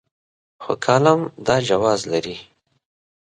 [0.63, 2.37] خو کالم دا جواز لري.